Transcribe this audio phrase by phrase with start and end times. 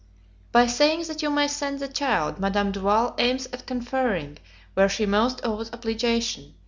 [0.51, 4.39] By saying that you may send the child, Madame Duval aims at conferring,
[4.73, 6.55] where she most owes obligation.